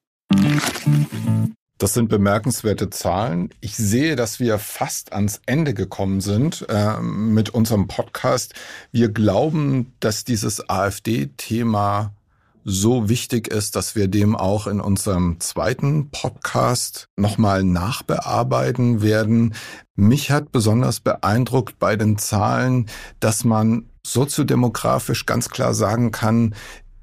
Das 1.77 1.93
sind 1.93 2.07
bemerkenswerte 2.09 2.89
Zahlen. 2.89 3.49
Ich 3.59 3.75
sehe, 3.75 4.15
dass 4.15 4.39
wir 4.39 4.57
fast 4.59 5.13
ans 5.13 5.41
Ende 5.45 5.73
gekommen 5.73 6.21
sind 6.21 6.65
äh, 6.69 6.99
mit 7.01 7.49
unserem 7.49 7.87
Podcast. 7.87 8.53
Wir 8.91 9.09
glauben, 9.09 9.93
dass 9.99 10.23
dieses 10.23 10.69
AfD-Thema 10.69 12.15
so 12.63 13.09
wichtig 13.09 13.47
ist, 13.47 13.75
dass 13.75 13.95
wir 13.95 14.07
dem 14.07 14.35
auch 14.35 14.65
in 14.65 14.81
unserem 14.81 15.39
zweiten 15.39 16.09
Podcast 16.09 17.09
nochmal 17.15 17.63
nachbearbeiten 17.63 19.03
werden. 19.03 19.53
Mich 19.95 20.29
hat 20.29 20.51
besonders 20.51 20.99
beeindruckt 20.99 21.79
bei 21.79 21.95
den 21.95 22.17
Zahlen, 22.17 22.87
dass 23.19 23.45
man 23.45 23.89
soziodemografisch 24.05 25.25
ganz 25.25 25.49
klar 25.49 25.73
sagen 25.73 26.11
kann, 26.11 26.53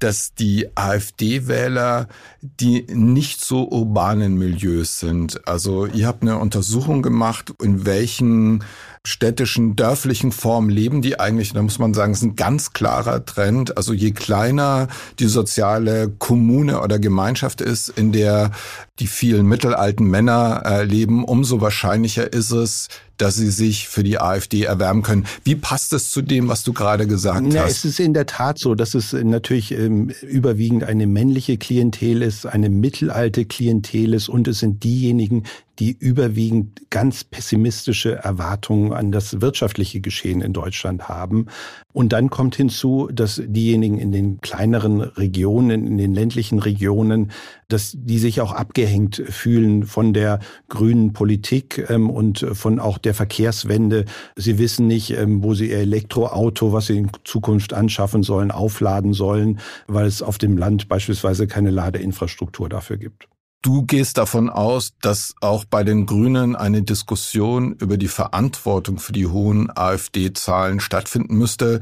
dass 0.03 0.33
die 0.35 0.67
AfD-Wähler 0.75 2.07
die 2.41 2.85
nicht 2.89 3.43
so 3.43 3.69
urbanen 3.69 4.37
Milieus 4.37 4.99
sind. 4.99 5.47
Also 5.47 5.85
ihr 5.85 6.07
habt 6.07 6.23
eine 6.23 6.37
Untersuchung 6.37 7.01
gemacht, 7.01 7.53
in 7.61 7.85
welchen 7.85 8.65
städtischen, 9.05 9.75
dörflichen 9.75 10.31
Formen 10.31 10.69
leben 10.69 11.01
die 11.01 11.19
eigentlich. 11.19 11.53
Da 11.53 11.61
muss 11.61 11.79
man 11.79 11.93
sagen, 11.93 12.11
es 12.11 12.19
ist 12.19 12.25
ein 12.25 12.35
ganz 12.35 12.73
klarer 12.73 13.25
Trend. 13.25 13.77
Also 13.77 13.93
je 13.93 14.11
kleiner 14.11 14.87
die 15.19 15.27
soziale 15.27 16.09
Kommune 16.09 16.81
oder 16.81 16.99
Gemeinschaft 16.99 17.61
ist, 17.61 17.89
in 17.89 18.11
der 18.11 18.51
die 18.99 19.07
vielen 19.07 19.45
mittelalten 19.45 20.05
Männer 20.07 20.63
äh, 20.65 20.83
leben, 20.83 21.23
umso 21.23 21.61
wahrscheinlicher 21.61 22.31
ist 22.31 22.51
es, 22.51 22.89
dass 23.17 23.35
sie 23.35 23.51
sich 23.51 23.87
für 23.87 24.03
die 24.03 24.19
AfD 24.19 24.63
erwärmen 24.63 25.03
können. 25.03 25.25
Wie 25.43 25.55
passt 25.55 25.93
es 25.93 26.11
zu 26.11 26.21
dem, 26.21 26.47
was 26.47 26.63
du 26.63 26.73
gerade 26.73 27.07
gesagt 27.07 27.45
Na, 27.47 27.61
hast? 27.61 27.71
Es 27.71 27.85
ist 27.85 27.99
in 27.99 28.13
der 28.13 28.25
Tat 28.25 28.57
so, 28.59 28.75
dass 28.75 28.95
es 28.95 29.13
natürlich 29.13 29.71
ähm, 29.71 30.11
überwiegend 30.21 30.83
eine 30.83 31.07
männliche 31.07 31.57
Klientel 31.57 32.21
ist, 32.21 32.45
eine 32.45 32.69
mittelalte 32.69 33.45
Klientel 33.45 34.13
ist 34.13 34.29
und 34.29 34.47
es 34.47 34.59
sind 34.59 34.83
diejenigen, 34.83 35.43
die 35.79 35.91
überwiegend 35.91 36.89
ganz 36.91 37.23
pessimistische 37.23 38.15
Erwartungen 38.15 38.93
an 38.93 39.11
das 39.11 39.41
wirtschaftliche 39.41 40.01
Geschehen 40.01 40.41
in 40.41 40.53
Deutschland 40.53 41.09
haben. 41.09 41.47
Und 41.93 42.13
dann 42.13 42.29
kommt 42.29 42.55
hinzu, 42.55 43.09
dass 43.11 43.41
diejenigen 43.43 43.97
in 43.97 44.11
den 44.11 44.41
kleineren 44.41 45.01
Regionen, 45.01 45.87
in 45.87 45.97
den 45.97 46.13
ländlichen 46.13 46.59
Regionen, 46.59 47.31
dass 47.67 47.95
die 47.97 48.19
sich 48.19 48.39
auch 48.41 48.51
abgehängt 48.51 49.23
fühlen 49.29 49.83
von 49.85 50.13
der 50.13 50.39
grünen 50.69 51.13
Politik 51.13 51.85
ähm, 51.89 52.09
und 52.09 52.45
von 52.53 52.79
auch 52.79 52.99
der 52.99 53.13
Verkehrswende. 53.15 54.05
Sie 54.35 54.59
wissen 54.59 54.87
nicht, 54.87 55.11
ähm, 55.11 55.43
wo 55.43 55.55
sie 55.55 55.71
ihr 55.71 55.79
Elektroauto, 55.79 56.71
was 56.71 56.87
sie 56.87 56.97
in 56.97 57.09
Zukunft 57.23 57.73
anschaffen 57.73 58.21
sollen, 58.21 58.51
aufladen 58.51 59.13
sollen, 59.13 59.59
weil 59.87 60.05
es 60.05 60.21
auf 60.21 60.37
dem 60.37 60.57
Land 60.57 60.87
beispielsweise 60.87 61.47
keine 61.47 61.71
Ladeinfrastruktur 61.71 62.69
dafür 62.69 62.97
gibt. 62.97 63.27
Du 63.63 63.83
gehst 63.83 64.17
davon 64.17 64.49
aus, 64.49 64.91
dass 64.99 65.35
auch 65.39 65.63
bei 65.63 65.85
den 65.85 66.05
Grünen 66.05 66.53
eine 66.57 66.83
Diskussion 66.83 67.77
über 67.79 67.95
die 67.95 68.09
Verantwortung 68.09 68.99
für 68.99 69.13
die 69.13 69.25
hohen 69.25 69.71
AfD-Zahlen 69.73 70.81
stattfinden 70.81 71.37
müsste. 71.37 71.79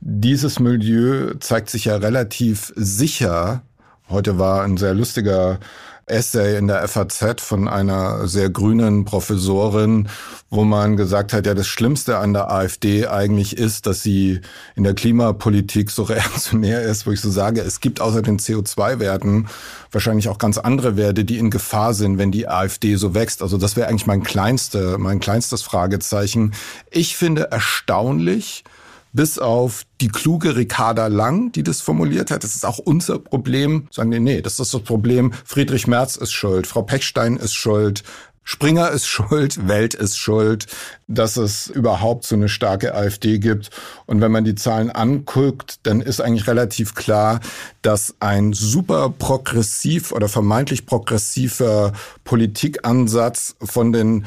Dieses 0.00 0.60
Milieu 0.60 1.34
zeigt 1.40 1.70
sich 1.70 1.86
ja 1.86 1.96
relativ 1.96 2.72
sicher. 2.76 3.62
Heute 4.08 4.38
war 4.38 4.62
ein 4.62 4.76
sehr 4.76 4.94
lustiger 4.94 5.58
Essay 6.06 6.58
in 6.58 6.66
der 6.66 6.86
FAZ 6.86 7.40
von 7.40 7.68
einer 7.68 8.28
sehr 8.28 8.50
grünen 8.50 9.04
Professorin, 9.04 10.08
wo 10.50 10.64
man 10.64 10.96
gesagt 10.96 11.32
hat, 11.32 11.46
ja, 11.46 11.54
das 11.54 11.66
Schlimmste 11.66 12.18
an 12.18 12.32
der 12.32 12.50
AfD 12.50 13.06
eigentlich 13.06 13.56
ist, 13.56 13.86
dass 13.86 14.02
sie 14.02 14.40
in 14.76 14.84
der 14.84 14.94
Klimapolitik 14.94 15.90
so 15.90 16.02
reaktionär 16.04 16.82
ist, 16.82 17.06
wo 17.06 17.12
ich 17.12 17.20
so 17.20 17.30
sage, 17.30 17.60
es 17.60 17.80
gibt 17.80 18.00
außer 18.00 18.22
den 18.22 18.38
CO2-Werten 18.38 19.48
wahrscheinlich 19.90 20.28
auch 20.28 20.38
ganz 20.38 20.58
andere 20.58 20.96
Werte, 20.96 21.24
die 21.24 21.38
in 21.38 21.50
Gefahr 21.50 21.94
sind, 21.94 22.18
wenn 22.18 22.32
die 22.32 22.48
AfD 22.48 22.96
so 22.96 23.14
wächst. 23.14 23.42
Also 23.42 23.58
das 23.58 23.76
wäre 23.76 23.88
eigentlich 23.88 24.06
mein 24.06 24.22
kleinste, 24.22 24.98
mein 24.98 25.20
kleinstes 25.20 25.62
Fragezeichen. 25.62 26.52
Ich 26.90 27.16
finde 27.16 27.50
erstaunlich, 27.50 28.64
bis 29.14 29.38
auf 29.38 29.84
die 30.00 30.08
kluge 30.08 30.56
Ricarda 30.56 31.06
Lang, 31.06 31.52
die 31.52 31.62
das 31.62 31.80
formuliert 31.80 32.30
hat. 32.30 32.44
Das 32.44 32.54
ist 32.54 32.66
auch 32.66 32.78
unser 32.78 33.18
Problem. 33.18 33.86
Sagen 33.90 34.10
die, 34.10 34.20
nee, 34.20 34.42
das 34.42 34.60
ist 34.60 34.74
das 34.74 34.82
Problem. 34.82 35.32
Friedrich 35.44 35.86
Merz 35.86 36.16
ist 36.16 36.32
schuld, 36.32 36.66
Frau 36.66 36.82
Pechstein 36.82 37.36
ist 37.36 37.54
schuld, 37.54 38.02
Springer 38.46 38.90
ist 38.90 39.06
schuld, 39.06 39.68
Welt 39.68 39.94
ist 39.94 40.18
schuld, 40.18 40.66
dass 41.08 41.38
es 41.38 41.68
überhaupt 41.68 42.26
so 42.26 42.34
eine 42.34 42.50
starke 42.50 42.94
AfD 42.94 43.38
gibt. 43.38 43.70
Und 44.04 44.20
wenn 44.20 44.30
man 44.30 44.44
die 44.44 44.54
Zahlen 44.54 44.90
anguckt, 44.90 45.78
dann 45.84 46.02
ist 46.02 46.20
eigentlich 46.20 46.46
relativ 46.46 46.94
klar, 46.94 47.40
dass 47.80 48.14
ein 48.20 48.52
super 48.52 49.08
progressiv 49.18 50.12
oder 50.12 50.28
vermeintlich 50.28 50.84
progressiver 50.84 51.92
Politikansatz 52.24 53.56
von 53.62 53.94
den 53.94 54.26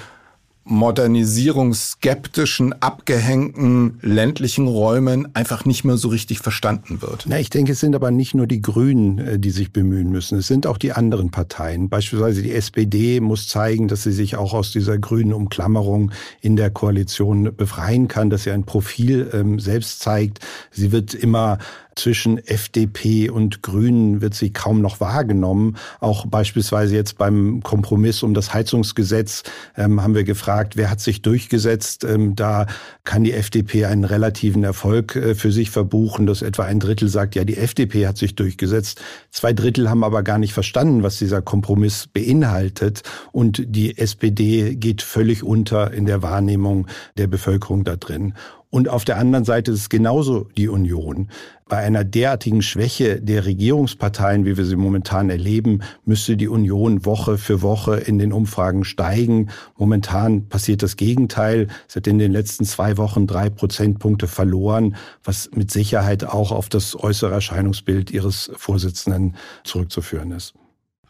modernisierungsskeptischen, 0.69 2.81
abgehängten 2.81 3.99
ländlichen 4.01 4.67
Räumen 4.67 5.33
einfach 5.35 5.65
nicht 5.65 5.83
mehr 5.83 5.97
so 5.97 6.09
richtig 6.09 6.39
verstanden 6.39 7.01
wird. 7.01 7.25
Na, 7.27 7.39
ich 7.39 7.49
denke, 7.49 7.71
es 7.71 7.79
sind 7.79 7.95
aber 7.95 8.11
nicht 8.11 8.35
nur 8.35 8.47
die 8.47 8.61
Grünen, 8.61 9.19
äh, 9.19 9.39
die 9.39 9.51
sich 9.51 9.71
bemühen 9.71 10.11
müssen. 10.11 10.37
Es 10.37 10.47
sind 10.47 10.67
auch 10.67 10.77
die 10.77 10.91
anderen 10.91 11.31
Parteien. 11.31 11.89
Beispielsweise 11.89 12.41
die 12.41 12.53
SPD 12.53 13.19
muss 13.19 13.47
zeigen, 13.47 13.87
dass 13.87 14.03
sie 14.03 14.11
sich 14.11 14.35
auch 14.35 14.53
aus 14.53 14.71
dieser 14.71 14.97
grünen 14.97 15.33
Umklammerung 15.33 16.11
in 16.41 16.55
der 16.55 16.69
Koalition 16.69 17.55
befreien 17.55 18.07
kann, 18.07 18.29
dass 18.29 18.43
sie 18.43 18.51
ein 18.51 18.65
Profil 18.65 19.29
ähm, 19.33 19.59
selbst 19.59 20.01
zeigt. 20.01 20.39
Sie 20.71 20.91
wird 20.91 21.13
immer 21.13 21.57
zwischen 21.97 22.37
FDP 22.37 23.29
und 23.29 23.63
Grünen 23.63 24.21
wird 24.21 24.33
sie 24.33 24.51
kaum 24.51 24.81
noch 24.81 24.99
wahrgenommen. 24.99 25.77
Auch 25.99 26.25
beispielsweise 26.27 26.95
jetzt 26.95 27.17
beim 27.17 27.61
Kompromiss 27.63 28.23
um 28.23 28.33
das 28.33 28.53
Heizungsgesetz 28.53 29.43
ähm, 29.75 30.01
haben 30.01 30.15
wir 30.15 30.23
gefragt, 30.23 30.56
gefragt, 30.57 30.75
wer 30.75 30.89
hat 30.89 30.99
sich 30.99 31.21
durchgesetzt. 31.21 32.03
Ähm, 32.03 32.35
da 32.35 32.65
kann 33.03 33.23
die 33.23 33.33
FDP 33.33 33.85
einen 33.85 34.05
relativen 34.05 34.63
Erfolg 34.63 35.15
äh, 35.15 35.35
für 35.35 35.51
sich 35.51 35.69
verbuchen, 35.69 36.25
dass 36.25 36.41
etwa 36.41 36.63
ein 36.63 36.79
Drittel 36.79 37.09
sagt, 37.09 37.35
ja, 37.35 37.43
die 37.43 37.57
FDP 37.57 38.07
hat 38.07 38.17
sich 38.17 38.33
durchgesetzt. 38.35 38.99
Zwei 39.29 39.53
Drittel 39.53 39.87
haben 39.87 40.03
aber 40.03 40.23
gar 40.23 40.39
nicht 40.39 40.53
verstanden, 40.53 41.03
was 41.03 41.19
dieser 41.19 41.43
Kompromiss 41.43 42.07
beinhaltet. 42.07 43.03
Und 43.31 43.63
die 43.67 43.97
SPD 43.99 44.75
geht 44.75 45.03
völlig 45.03 45.43
unter 45.43 45.93
in 45.93 46.05
der 46.05 46.23
Wahrnehmung 46.23 46.87
der 47.17 47.27
Bevölkerung 47.27 47.83
da 47.83 47.95
drin. 47.95 48.33
Und 48.77 48.89
auf 48.89 49.05
der 49.05 49.17
anderen 49.17 49.43
Seite 49.43 49.71
ist 49.71 49.79
es 49.79 49.89
genauso 49.89 50.49
die 50.55 50.67
Union. 50.67 51.29
Bei 51.67 51.77
einer 51.77 52.03
derartigen 52.03 52.61
Schwäche 52.61 53.19
der 53.19 53.47
Regierungsparteien, 53.47 54.45
wie 54.45 54.55
wir 54.55 54.65
sie 54.65 54.75
momentan 54.75 55.31
erleben, 55.31 55.81
müsste 56.05 56.37
die 56.37 56.47
Union 56.47 57.03
Woche 57.03 57.39
für 57.39 57.63
Woche 57.63 57.95
in 57.95 58.19
den 58.19 58.31
Umfragen 58.31 58.83
steigen. 58.83 59.49
Momentan 59.77 60.47
passiert 60.47 60.83
das 60.83 60.95
Gegenteil. 60.95 61.69
Es 61.89 61.95
hat 61.95 62.05
in 62.05 62.19
den 62.19 62.31
letzten 62.31 62.65
zwei 62.65 62.97
Wochen 62.97 63.25
drei 63.25 63.49
Prozentpunkte 63.49 64.27
verloren, 64.27 64.95
was 65.23 65.49
mit 65.55 65.71
Sicherheit 65.71 66.23
auch 66.23 66.51
auf 66.51 66.69
das 66.69 66.95
äußere 66.95 67.33
Erscheinungsbild 67.33 68.11
ihres 68.11 68.51
Vorsitzenden 68.57 69.37
zurückzuführen 69.63 70.29
ist. 70.29 70.53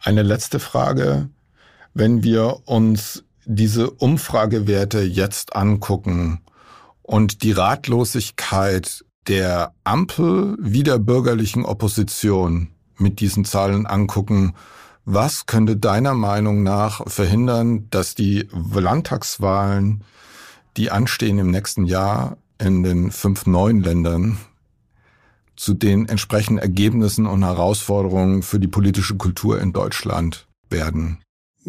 Eine 0.00 0.22
letzte 0.22 0.58
Frage. 0.58 1.28
Wenn 1.92 2.22
wir 2.22 2.60
uns 2.64 3.24
diese 3.44 3.90
Umfragewerte 3.90 5.02
jetzt 5.02 5.54
angucken, 5.54 6.40
und 7.08 7.42
die 7.42 7.52
Ratlosigkeit 7.52 9.02
der 9.28 9.72
Ampel 9.82 10.58
wie 10.60 10.82
der 10.82 10.98
bürgerlichen 10.98 11.64
Opposition 11.64 12.68
mit 12.98 13.20
diesen 13.20 13.46
Zahlen 13.46 13.86
angucken, 13.86 14.54
was 15.06 15.46
könnte 15.46 15.78
deiner 15.78 16.12
Meinung 16.12 16.62
nach 16.62 17.00
verhindern, 17.06 17.88
dass 17.88 18.14
die 18.14 18.46
Landtagswahlen, 18.52 20.04
die 20.76 20.90
anstehen 20.90 21.38
im 21.38 21.50
nächsten 21.50 21.86
Jahr 21.86 22.36
in 22.60 22.82
den 22.82 23.10
fünf 23.10 23.46
neuen 23.46 23.82
Ländern, 23.82 24.36
zu 25.56 25.72
den 25.72 26.10
entsprechenden 26.10 26.62
Ergebnissen 26.62 27.26
und 27.26 27.42
Herausforderungen 27.42 28.42
für 28.42 28.60
die 28.60 28.68
politische 28.68 29.16
Kultur 29.16 29.62
in 29.62 29.72
Deutschland 29.72 30.46
werden? 30.68 31.22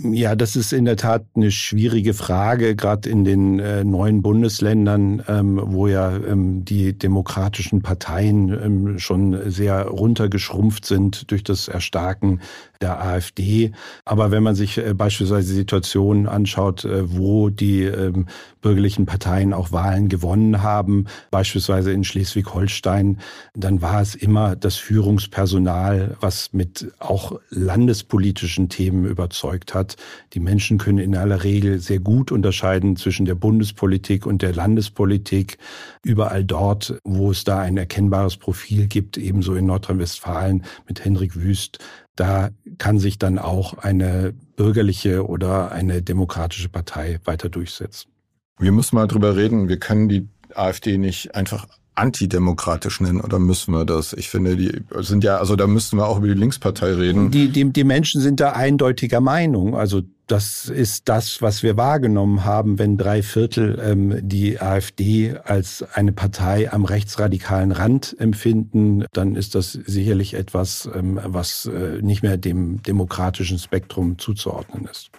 Ja, 0.03 0.35
das 0.35 0.55
ist 0.55 0.71
in 0.71 0.85
der 0.85 0.95
Tat 0.95 1.25
eine 1.35 1.51
schwierige 1.51 2.13
Frage, 2.13 2.75
gerade 2.75 3.09
in 3.09 3.23
den 3.23 3.59
äh, 3.59 3.83
neuen 3.83 4.21
Bundesländern, 4.21 5.23
ähm, 5.27 5.59
wo 5.63 5.87
ja 5.87 6.15
ähm, 6.15 6.63
die 6.63 6.97
demokratischen 6.97 7.81
Parteien 7.81 8.49
ähm, 8.49 8.99
schon 8.99 9.51
sehr 9.51 9.87
runtergeschrumpft 9.87 10.85
sind 10.85 11.29
durch 11.31 11.43
das 11.43 11.67
Erstarken 11.67 12.41
der 12.81 13.03
AfD. 13.03 13.71
Aber 14.05 14.31
wenn 14.31 14.43
man 14.43 14.55
sich 14.55 14.77
äh, 14.77 14.93
beispielsweise 14.93 15.53
Situationen 15.53 16.27
anschaut, 16.27 16.85
äh, 16.85 17.15
wo 17.15 17.49
die 17.49 17.83
ähm, 17.83 18.27
bürgerlichen 18.61 19.05
Parteien 19.05 19.53
auch 19.53 19.71
Wahlen 19.71 20.09
gewonnen 20.09 20.61
haben, 20.61 21.05
beispielsweise 21.31 21.91
in 21.91 22.03
Schleswig-Holstein, 22.03 23.19
dann 23.53 23.81
war 23.81 24.01
es 24.01 24.15
immer 24.15 24.55
das 24.55 24.75
Führungspersonal, 24.77 26.17
was 26.21 26.53
mit 26.53 26.91
auch 26.99 27.39
landespolitischen 27.49 28.69
Themen 28.69 29.05
überzeugt 29.05 29.73
hat. 29.73 29.97
Die 30.33 30.39
Menschen 30.39 30.77
können 30.77 30.99
in 30.99 31.15
aller 31.15 31.43
Regel 31.43 31.79
sehr 31.79 31.99
gut 31.99 32.31
unterscheiden 32.31 32.95
zwischen 32.95 33.25
der 33.25 33.35
Bundespolitik 33.35 34.25
und 34.25 34.41
der 34.41 34.53
Landespolitik. 34.53 35.57
Überall 36.03 36.45
dort, 36.45 36.99
wo 37.03 37.31
es 37.31 37.43
da 37.43 37.59
ein 37.59 37.77
erkennbares 37.77 38.37
Profil 38.37 38.87
gibt, 38.87 39.17
ebenso 39.17 39.53
in 39.55 39.65
Nordrhein-Westfalen 39.65 40.63
mit 40.87 41.03
Henrik 41.03 41.35
Wüst, 41.35 41.79
da 42.15 42.49
kann 42.77 42.99
sich 42.99 43.17
dann 43.17 43.39
auch 43.39 43.77
eine 43.77 44.33
bürgerliche 44.55 45.25
oder 45.25 45.71
eine 45.71 46.01
demokratische 46.01 46.69
Partei 46.69 47.19
weiter 47.23 47.49
durchsetzen. 47.49 48.11
Wir 48.59 48.71
müssen 48.71 48.95
mal 48.95 49.07
drüber 49.07 49.35
reden. 49.35 49.69
Wir 49.69 49.79
können 49.79 50.09
die 50.09 50.27
AfD 50.53 50.97
nicht 50.97 51.35
einfach 51.35 51.67
antidemokratisch 51.95 53.01
nennen 53.01 53.21
oder 53.21 53.39
müssen 53.39 53.73
wir 53.73 53.85
das? 53.85 54.13
Ich 54.13 54.29
finde, 54.29 54.55
die 54.55 54.81
sind 54.99 55.23
ja, 55.23 55.37
also 55.37 55.55
da 55.55 55.67
müssten 55.67 55.97
wir 55.97 56.07
auch 56.07 56.17
über 56.17 56.27
die 56.27 56.33
Linkspartei 56.33 56.93
reden. 56.93 57.29
Die, 57.31 57.49
die, 57.49 57.71
die 57.71 57.83
Menschen 57.83 58.21
sind 58.21 58.39
da 58.39 58.51
eindeutiger 58.51 59.21
Meinung. 59.21 59.75
Also 59.75 60.01
das 60.31 60.65
ist 60.65 61.09
das, 61.09 61.41
was 61.41 61.63
wir 61.63 61.75
wahrgenommen 61.75 62.45
haben, 62.45 62.77
wenn 62.77 62.97
drei 62.97 63.23
Viertel 63.23 63.81
ähm, 63.83 64.19
die 64.21 64.61
AfD 64.61 65.35
als 65.43 65.83
eine 65.93 66.11
Partei 66.11 66.71
am 66.71 66.85
rechtsradikalen 66.85 67.71
Rand 67.71 68.15
empfinden, 68.19 69.05
dann 69.11 69.35
ist 69.35 69.55
das 69.55 69.73
sicherlich 69.73 70.35
etwas, 70.35 70.87
ähm, 70.93 71.19
was 71.23 71.65
äh, 71.65 72.01
nicht 72.01 72.21
mehr 72.21 72.37
dem 72.37 72.83
demokratischen 72.83 73.57
Spektrum 73.57 74.19
zuzuordnen 74.19 74.87
ist. 74.89 75.09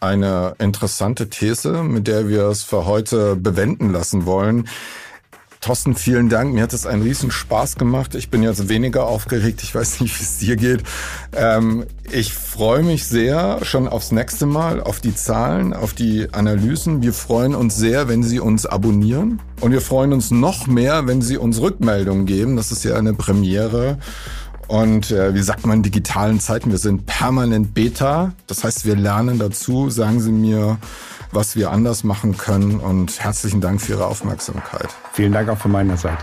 Eine 0.00 0.54
interessante 0.58 1.28
These, 1.28 1.82
mit 1.82 2.06
der 2.06 2.28
wir 2.28 2.44
es 2.44 2.62
für 2.62 2.86
heute 2.86 3.36
bewenden 3.36 3.92
lassen 3.92 4.26
wollen. 4.26 4.68
Thorsten, 5.60 5.96
vielen 5.96 6.28
Dank. 6.28 6.54
Mir 6.54 6.62
hat 6.62 6.72
es 6.72 6.86
einen 6.86 7.02
riesen 7.02 7.32
Spaß 7.32 7.76
gemacht. 7.76 8.14
Ich 8.14 8.30
bin 8.30 8.42
jetzt 8.42 8.68
weniger 8.68 9.06
aufgeregt. 9.06 9.62
Ich 9.62 9.74
weiß 9.74 10.00
nicht, 10.00 10.18
wie 10.18 10.22
es 10.22 10.38
dir 10.38 10.56
geht. 10.56 10.84
Ähm, 11.34 11.84
ich 12.10 12.32
freue 12.32 12.84
mich 12.84 13.06
sehr 13.06 13.58
schon 13.62 13.88
aufs 13.88 14.12
nächste 14.12 14.46
Mal, 14.46 14.80
auf 14.80 15.00
die 15.00 15.14
Zahlen, 15.14 15.72
auf 15.72 15.94
die 15.94 16.28
Analysen. 16.32 17.02
Wir 17.02 17.12
freuen 17.12 17.56
uns 17.56 17.76
sehr, 17.76 18.08
wenn 18.08 18.22
Sie 18.22 18.38
uns 18.38 18.66
abonnieren. 18.66 19.40
Und 19.60 19.72
wir 19.72 19.80
freuen 19.80 20.12
uns 20.12 20.30
noch 20.30 20.68
mehr, 20.68 21.08
wenn 21.08 21.22
Sie 21.22 21.36
uns 21.36 21.60
Rückmeldungen 21.60 22.24
geben. 22.24 22.56
Das 22.56 22.70
ist 22.70 22.84
ja 22.84 22.94
eine 22.94 23.14
Premiere. 23.14 23.98
Und 24.68 25.10
äh, 25.10 25.34
wie 25.34 25.42
sagt 25.42 25.66
man 25.66 25.78
in 25.78 25.82
digitalen 25.82 26.40
Zeiten, 26.40 26.70
wir 26.70 26.78
sind 26.78 27.06
permanent 27.06 27.74
Beta. 27.74 28.32
Das 28.46 28.64
heißt, 28.64 28.84
wir 28.84 28.96
lernen 28.96 29.38
dazu. 29.38 29.88
Sagen 29.90 30.20
Sie 30.20 30.30
mir, 30.30 30.78
was 31.32 31.56
wir 31.56 31.70
anders 31.70 32.04
machen 32.04 32.36
können. 32.36 32.78
Und 32.78 33.18
herzlichen 33.18 33.60
Dank 33.60 33.80
für 33.80 33.94
Ihre 33.94 34.06
Aufmerksamkeit. 34.06 34.88
Vielen 35.12 35.32
Dank 35.32 35.48
auch 35.48 35.58
von 35.58 35.72
meiner 35.72 35.96
Seite. 35.96 36.22